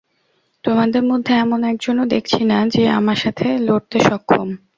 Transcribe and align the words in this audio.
তোমাদের 0.63 1.03
মধ্যে 1.03 1.33
এমন 1.43 1.59
একজনও 1.71 2.05
দেখছি 2.13 2.41
না 2.45 2.57
যে 2.73 2.83
আমার 2.99 3.17
সাথে 3.23 3.45
লড়তে 3.67 3.97
সক্ষম। 4.07 4.47